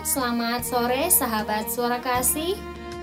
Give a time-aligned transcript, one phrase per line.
[0.00, 2.56] Selamat sore sahabat suara kasih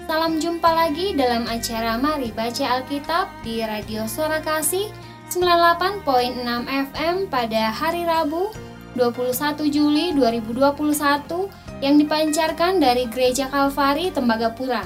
[0.09, 4.89] Salam jumpa lagi dalam acara Mari Baca Alkitab di Radio Suara Kasih
[5.29, 8.49] 98.6 FM pada hari Rabu
[8.97, 14.81] 21 Juli 2021 yang dipancarkan dari Gereja Kalvari Tembagapura.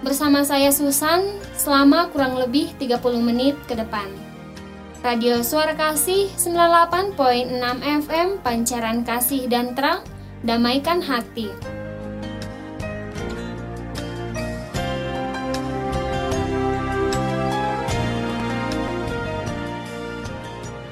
[0.00, 4.08] Bersama saya Susan selama kurang lebih 30 menit ke depan.
[5.04, 7.60] Radio Suara Kasih 98.6
[8.08, 10.00] FM Pancaran Kasih dan Terang
[10.40, 11.52] damaikan hati.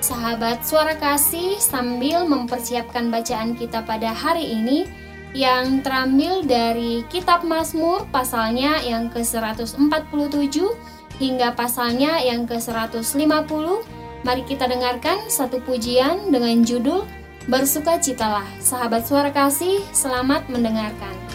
[0.04, 4.84] Sahabat suara kasih, sambil mempersiapkan bacaan kita pada hari ini
[5.36, 10.56] yang terambil dari Kitab Mazmur pasalnya yang ke-147
[11.20, 13.66] hingga pasalnya yang ke-150,
[14.24, 17.04] mari kita dengarkan satu pujian dengan judul
[17.48, 21.27] Bersukacitalah, sahabat suara kasih, selamat mendengarkan.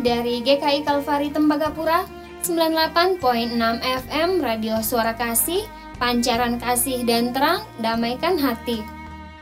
[0.00, 2.04] Dari GKI Kalvari Tembagapura
[2.44, 5.64] 98.6 FM Radio Suara Kasih
[5.96, 8.96] Pancaran Kasih dan Terang Damaikan Hati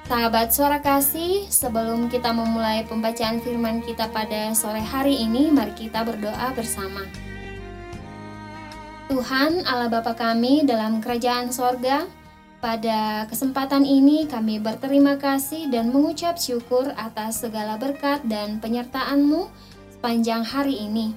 [0.05, 6.05] Sahabat Suara Kasih, sebelum kita memulai pembacaan firman kita pada sore hari ini, mari kita
[6.05, 7.09] berdoa bersama.
[9.09, 12.05] Tuhan Allah Bapa kami dalam kerajaan sorga,
[12.61, 19.49] pada kesempatan ini kami berterima kasih dan mengucap syukur atas segala berkat dan penyertaan-Mu
[20.05, 21.17] sepanjang hari ini.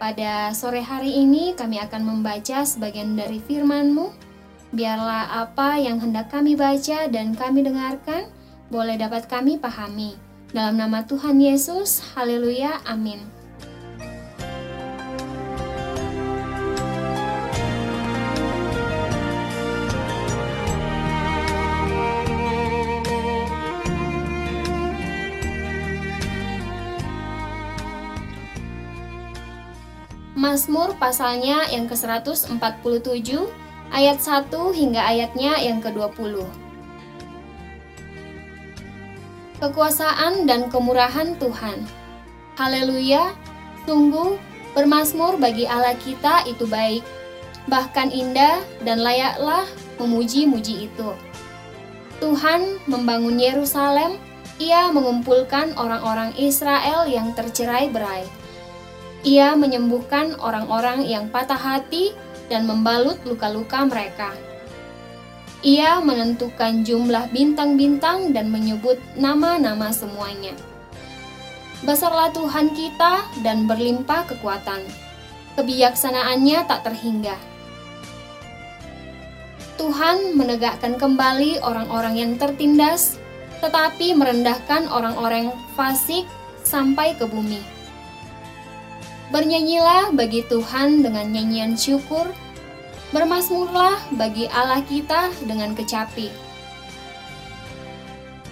[0.00, 4.16] Pada sore hari ini kami akan membaca sebagian dari firman-Mu
[4.72, 8.32] biarlah apa yang hendak kami baca dan kami dengarkan
[8.72, 10.16] boleh dapat kami pahami.
[10.56, 13.20] Dalam nama Tuhan Yesus, haleluya, amin.
[30.54, 32.54] Mazmur pasalnya yang ke-147
[33.90, 36.46] ayat 1 hingga ayatnya yang ke-20.
[39.58, 41.82] Kekuasaan dan kemurahan Tuhan.
[42.54, 43.34] Haleluya,
[43.82, 44.38] sungguh
[44.78, 47.02] bermasmur bagi Allah kita itu baik,
[47.66, 49.66] bahkan indah dan layaklah
[49.98, 51.10] memuji-muji itu.
[52.22, 54.22] Tuhan membangun Yerusalem,
[54.62, 58.43] ia mengumpulkan orang-orang Israel yang tercerai berai.
[59.24, 62.12] Ia menyembuhkan orang-orang yang patah hati
[62.52, 64.36] dan membalut luka-luka mereka.
[65.64, 70.52] Ia menentukan jumlah bintang-bintang dan menyebut nama-nama semuanya.
[71.80, 74.84] Besarlah Tuhan kita dan berlimpah kekuatan.
[75.56, 77.36] Kebijaksanaannya tak terhingga.
[79.80, 83.16] Tuhan menegakkan kembali orang-orang yang tertindas,
[83.64, 86.28] tetapi merendahkan orang-orang fasik
[86.60, 87.83] sampai ke bumi.
[89.34, 92.30] Bernyanyilah bagi Tuhan dengan nyanyian syukur,
[93.10, 96.30] bermasmurlah bagi Allah kita dengan kecapi.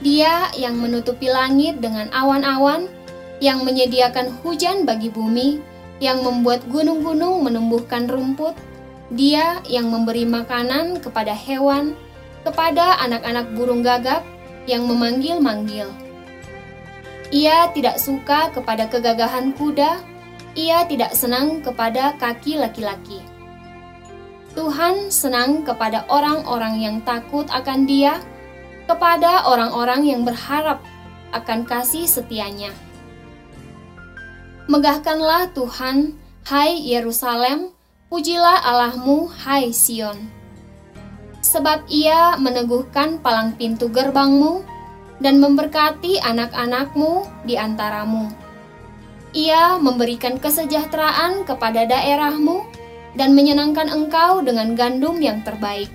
[0.02, 2.90] Dia yang menutupi langit dengan awan-awan,
[3.38, 5.62] yang menyediakan hujan bagi bumi,
[6.02, 8.58] yang membuat gunung-gunung menumbuhkan rumput,
[9.14, 11.94] dia yang memberi makanan kepada hewan,
[12.42, 14.26] kepada anak-anak burung gagak
[14.66, 15.86] yang memanggil-manggil.
[17.30, 20.10] Ia tidak suka kepada kegagahan kuda,
[20.52, 23.24] ia tidak senang kepada kaki laki-laki.
[24.52, 28.20] Tuhan senang kepada orang-orang yang takut akan Dia,
[28.84, 30.84] kepada orang-orang yang berharap
[31.32, 32.68] akan kasih setianya.
[34.68, 37.72] Megahkanlah Tuhan, hai Yerusalem,
[38.12, 40.28] pujilah Allahmu, hai Sion.
[41.40, 44.62] Sebab ia meneguhkan palang pintu gerbangmu
[45.18, 48.41] dan memberkati anak-anakmu di antaramu
[49.32, 52.68] ia memberikan kesejahteraan kepada daerahmu
[53.16, 55.88] dan menyenangkan engkau dengan gandum yang terbaik.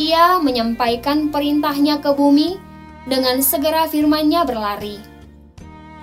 [0.00, 2.56] Ia menyampaikan perintahnya ke bumi
[3.04, 4.96] dengan segera firmannya berlari.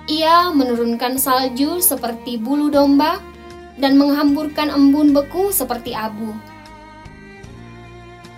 [0.06, 3.18] Ia menurunkan salju seperti bulu domba
[3.76, 6.30] dan menghamburkan embun beku seperti abu.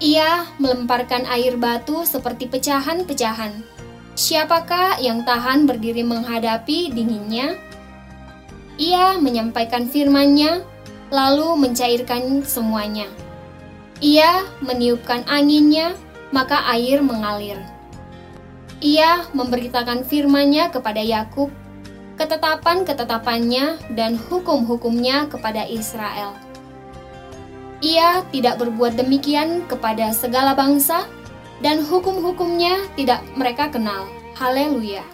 [0.01, 3.80] Ia melemparkan air batu seperti pecahan-pecahan
[4.19, 7.57] Siapakah yang tahan berdiri menghadapi dinginnya?
[8.81, 10.65] Ia menyampaikan firman-Nya,
[11.13, 13.07] lalu mencairkan semuanya.
[14.01, 15.93] Ia meniupkan anginnya,
[16.33, 17.61] maka air mengalir.
[18.81, 21.53] Ia memberitakan firman-Nya kepada Yakub,
[22.17, 26.33] ketetapan-ketetapannya dan hukum-hukumnya kepada Israel.
[27.81, 31.09] Ia tidak berbuat demikian kepada segala bangsa,
[31.61, 34.09] dan hukum-hukumnya tidak mereka kenal.
[34.37, 35.05] Haleluya!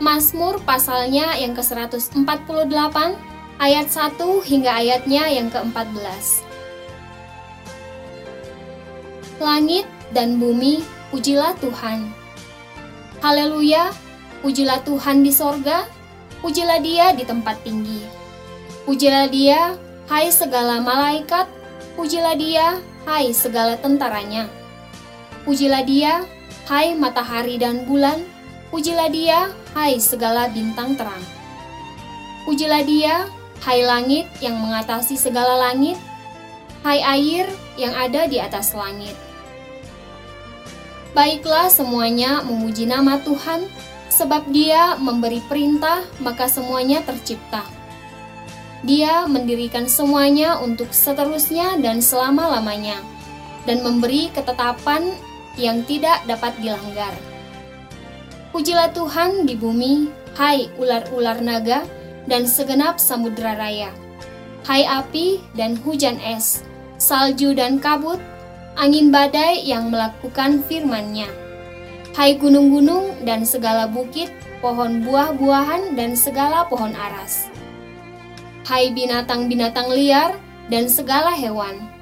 [0.00, 2.26] Mazmur pasalnya yang ke-148
[3.62, 6.49] ayat 1 hingga ayatnya yang ke-14.
[9.40, 12.12] Langit dan bumi, pujilah Tuhan.
[13.24, 13.88] Haleluya,
[14.44, 15.88] pujilah Tuhan di sorga,
[16.44, 18.04] pujilah dia di tempat tinggi.
[18.84, 19.80] Pujilah dia,
[20.12, 21.48] hai segala malaikat,
[21.96, 24.44] pujilah dia, hai segala tentaranya.
[25.48, 26.20] Pujilah dia,
[26.68, 28.20] hai matahari dan bulan,
[28.68, 31.24] pujilah dia, hai segala bintang terang.
[32.44, 33.24] Pujilah dia,
[33.64, 35.96] hai langit yang mengatasi segala langit,
[36.84, 37.48] hai air
[37.80, 39.29] yang ada di atas langit.
[41.10, 43.66] Baiklah semuanya memuji nama Tuhan,
[44.14, 47.66] sebab Dia memberi perintah, maka semuanya tercipta.
[48.86, 53.02] Dia mendirikan semuanya untuk seterusnya dan selama-lamanya,
[53.66, 55.12] dan memberi ketetapan
[55.58, 57.12] yang tidak dapat dilanggar.
[58.54, 60.06] Pujilah Tuhan di bumi,
[60.38, 61.82] hai ular-ular naga,
[62.30, 63.90] dan segenap samudera raya.
[64.62, 66.62] Hai api dan hujan es,
[67.02, 68.22] salju dan kabut,
[68.80, 71.28] angin badai yang melakukan firman-Nya.
[72.16, 74.32] Hai gunung-gunung dan segala bukit,
[74.64, 77.52] pohon buah-buahan dan segala pohon aras.
[78.64, 80.32] Hai binatang-binatang liar
[80.72, 81.92] dan segala hewan.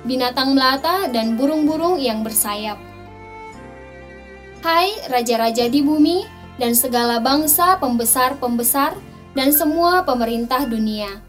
[0.00, 2.80] binatang melata, dan burung-burung yang bersayap.
[4.64, 6.24] Hai raja-raja di bumi
[6.56, 8.96] dan segala bangsa pembesar-pembesar
[9.36, 11.20] dan semua pemerintah dunia.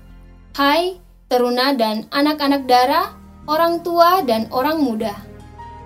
[0.56, 3.12] Hai teruna dan anak-anak darah,
[3.50, 5.14] orang tua dan orang muda.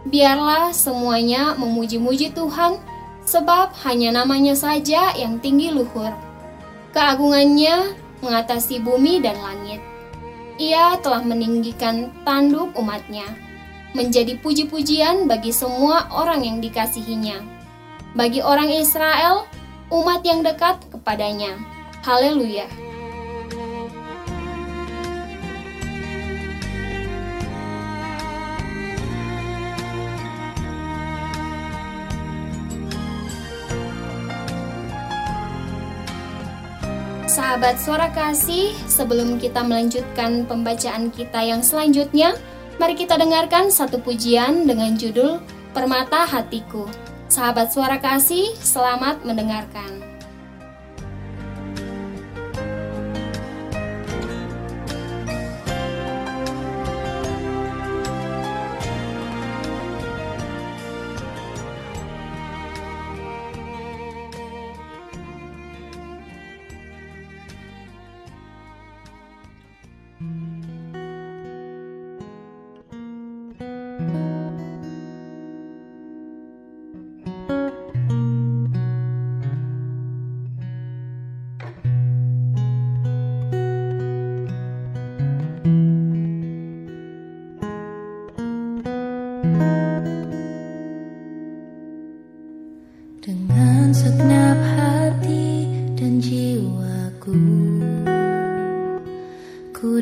[0.05, 2.77] Biarlah semuanya memuji-muji Tuhan,
[3.25, 6.13] sebab hanya namanya saja yang tinggi luhur.
[6.93, 9.81] Keagungannya mengatasi bumi dan langit.
[10.55, 13.27] Ia telah meninggikan tanduk umatnya,
[13.91, 17.43] menjadi puji-pujian bagi semua orang yang dikasihinya.
[18.15, 19.43] Bagi orang Israel,
[19.91, 21.59] umat yang dekat kepadanya.
[22.07, 22.84] Haleluya!
[37.35, 42.31] Sahabat suara kasih, sebelum kita melanjutkan pembacaan kita yang selanjutnya,
[42.79, 45.43] mari kita dengarkan satu pujian dengan judul
[45.75, 46.87] Permata Hatiku.
[47.27, 50.04] Sahabat suara kasih, selamat mendengarkan.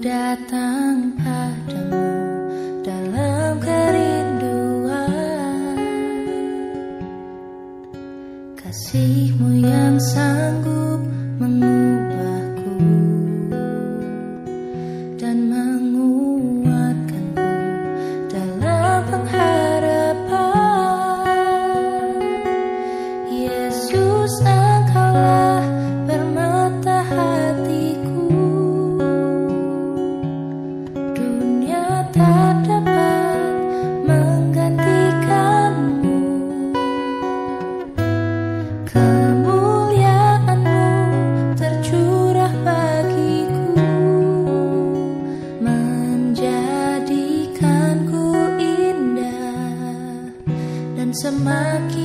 [0.03, 1.15] Jadikan
[48.09, 48.25] ku
[48.59, 50.31] indah
[50.99, 52.02] dan semakin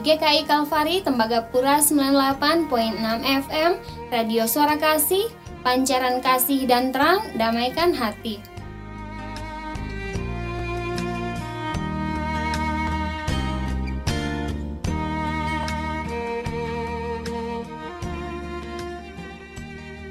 [0.00, 2.40] GKI Kalvari Tembagapura 98.6
[3.44, 3.72] FM
[4.08, 5.28] Radio Suara Kasih
[5.60, 8.40] Pancaran kasih dan terang damaikan hati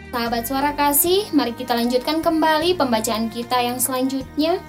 [0.09, 4.59] Sahabat suara kasih, mari kita lanjutkan kembali pembacaan kita yang selanjutnya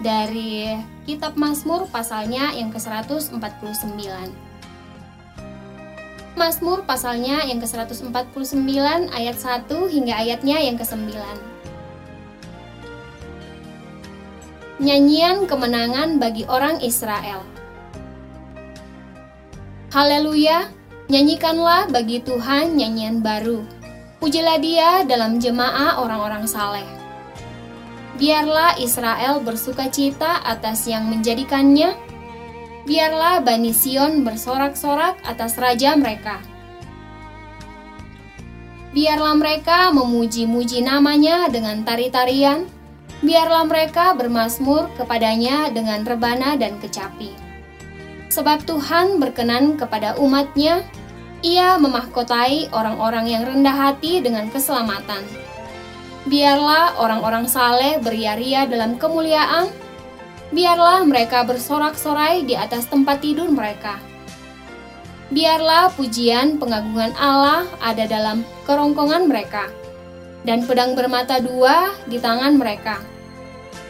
[0.00, 4.49] dari kitab Mazmur pasalnya yang ke-149.
[6.38, 8.70] Mazmur pasalnya yang ke-149
[9.10, 11.10] ayat 1 hingga ayatnya yang ke-9.
[14.80, 17.44] Nyanyian kemenangan bagi orang Israel.
[19.90, 20.70] Haleluya,
[21.10, 23.80] nyanyikanlah bagi Tuhan nyanyian baru
[24.20, 26.84] Pujilah dia dalam jemaah orang-orang saleh.
[28.20, 31.96] Biarlah Israel bersuka cita atas yang menjadikannya.
[32.88, 36.40] Biarlah Bani Sion bersorak-sorak atas raja mereka.
[38.90, 42.66] Biarlah mereka memuji-muji namanya dengan tari-tarian.
[43.20, 47.36] Biarlah mereka bermasmur kepadanya dengan rebana dan kecapi.
[48.32, 50.80] Sebab Tuhan berkenan kepada umatnya,
[51.44, 55.22] ia memahkotai orang-orang yang rendah hati dengan keselamatan.
[56.28, 59.72] Biarlah orang-orang saleh beria-ria dalam kemuliaan.
[60.50, 64.02] Biarlah mereka bersorak-sorai di atas tempat tidur mereka.
[65.30, 69.70] Biarlah pujian pengagungan Allah ada dalam kerongkongan mereka,
[70.42, 72.98] dan pedang bermata dua di tangan mereka,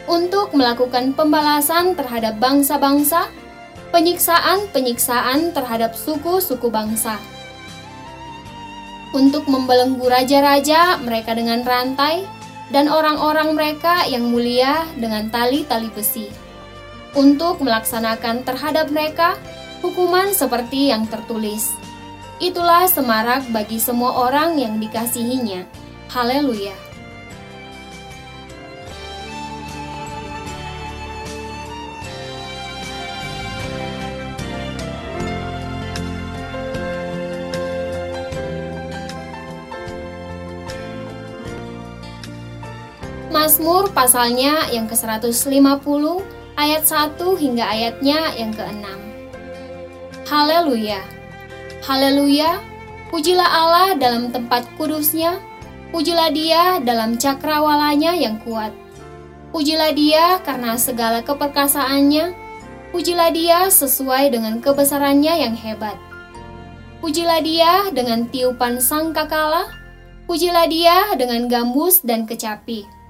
[0.05, 3.25] untuk melakukan pembalasan terhadap bangsa-bangsa,
[3.89, 7.17] penyiksaan-penyiksaan terhadap suku-suku bangsa
[9.11, 12.23] untuk membelenggu raja-raja mereka dengan rantai
[12.71, 16.40] dan orang-orang mereka yang mulia dengan tali-tali besi.
[17.11, 19.35] Untuk melaksanakan terhadap mereka
[19.83, 21.67] hukuman seperti yang tertulis.
[22.39, 25.67] Itulah semarak bagi semua orang yang dikasihinya.
[26.09, 26.73] Haleluya!
[43.31, 48.85] Mazmur pasalnya yang ke-150 ayat 1 hingga ayatnya yang ke-6.
[50.29, 51.01] Haleluya.
[51.81, 52.61] Haleluya.
[53.09, 55.41] Pujilah Allah dalam tempat kudusnya.
[55.89, 58.71] Pujilah dia dalam cakrawalanya yang kuat.
[59.51, 62.31] Pujilah dia karena segala keperkasaannya.
[62.93, 65.97] Pujilah dia sesuai dengan kebesarannya yang hebat.
[67.01, 69.67] Pujilah dia dengan tiupan sangkakala.
[70.29, 73.00] Pujilah dia dengan gambus dan kecapi.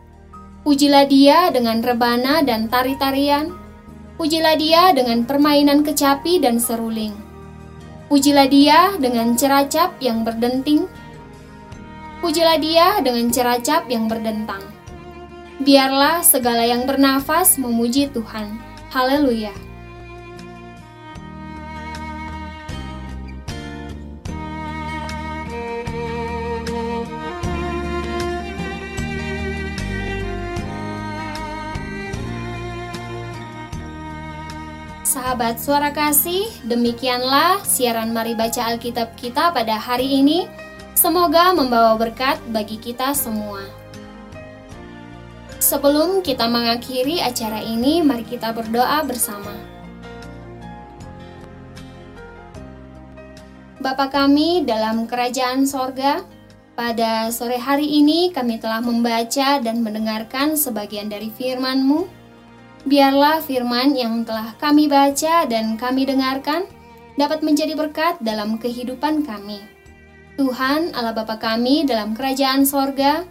[0.62, 3.50] Pujilah dia dengan rebana dan tari-tarian.
[4.22, 7.18] Pujilah dia dengan permainan kecapi dan seruling.
[8.06, 10.86] Pujilah dia dengan ceracap yang berdenting.
[12.22, 14.62] Pujilah dia dengan ceracap yang berdentang.
[15.58, 18.62] Biarlah segala yang bernafas memuji Tuhan.
[18.94, 19.71] Haleluya!
[35.12, 40.48] Sahabat suara kasih, demikianlah siaran Mari Baca Alkitab kita pada hari ini.
[40.96, 43.60] Semoga membawa berkat bagi kita semua.
[45.60, 49.52] Sebelum kita mengakhiri acara ini, mari kita berdoa bersama.
[53.84, 56.24] Bapa kami dalam kerajaan sorga,
[56.80, 62.21] pada sore hari ini kami telah membaca dan mendengarkan sebagian dari firman-Mu
[62.82, 66.66] Biarlah firman yang telah kami baca dan kami dengarkan
[67.14, 69.62] dapat menjadi berkat dalam kehidupan kami.
[70.42, 73.22] Tuhan Allah Bapa kami dalam kerajaan sorga,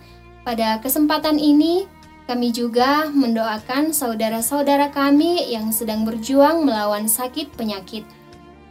[0.46, 1.90] pada kesempatan ini
[2.30, 8.06] kami juga mendoakan saudara-saudara kami yang sedang berjuang melawan sakit penyakit.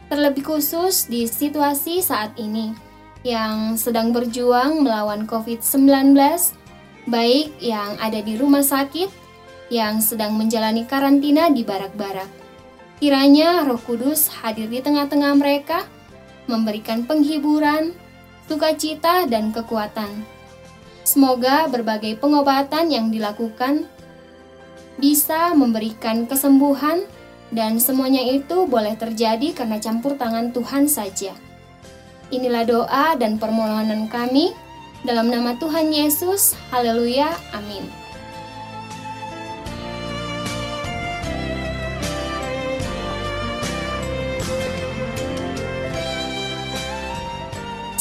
[0.08, 2.72] Terlebih khusus di situasi saat ini
[3.20, 6.16] yang sedang berjuang melawan COVID-19,
[7.04, 9.12] baik yang ada di rumah sakit
[9.70, 12.26] yang sedang menjalani karantina di barak-barak.
[13.00, 15.88] Kiranya Roh Kudus hadir di tengah-tengah mereka,
[16.44, 17.96] memberikan penghiburan,
[18.44, 20.26] sukacita, dan kekuatan.
[21.06, 23.88] Semoga berbagai pengobatan yang dilakukan
[25.00, 27.08] bisa memberikan kesembuhan,
[27.50, 31.32] dan semuanya itu boleh terjadi karena campur tangan Tuhan saja.
[32.30, 34.54] Inilah doa dan permohonan kami
[35.02, 36.54] dalam nama Tuhan Yesus.
[36.70, 37.99] Haleluya, amin.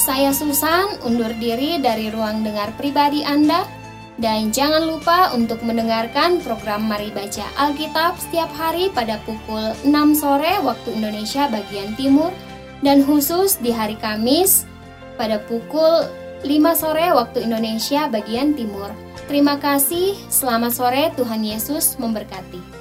[0.10, 3.62] Saya Susan undur diri dari ruang dengar pribadi Anda
[4.17, 10.58] dan jangan lupa untuk mendengarkan program Mari Baca Alkitab setiap hari pada pukul 6 sore
[10.65, 12.34] waktu Indonesia bagian Timur
[12.82, 14.65] dan khusus di hari Kamis
[15.13, 16.10] pada pukul
[16.41, 18.89] 5 sore waktu Indonesia bagian Timur.
[19.30, 22.78] Terima kasih, selamat sore, Tuhan Yesus memberkati.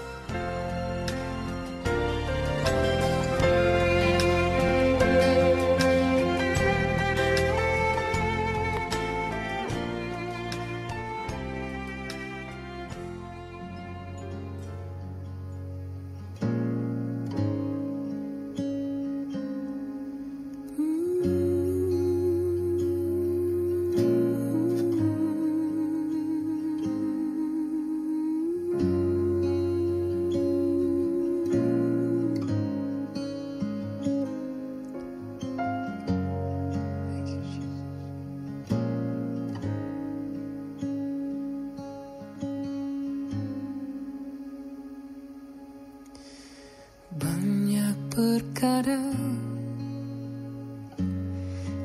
[48.59, 49.14] Perkara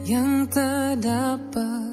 [0.10, 1.93] yang tak dapat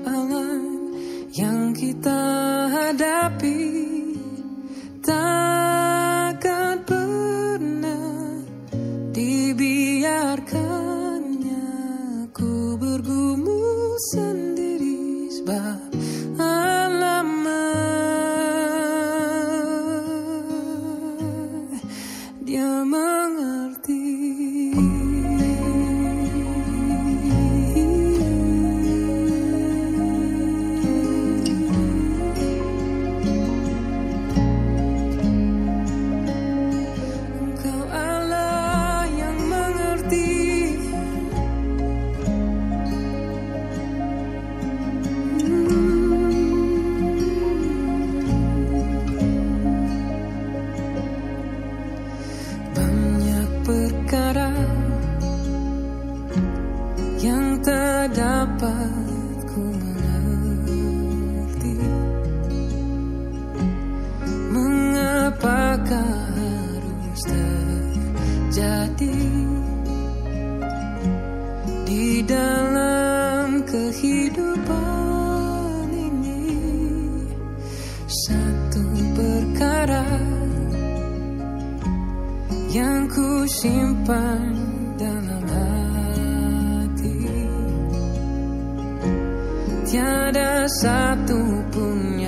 [89.91, 91.35] Tiada satu
[91.67, 92.20] pun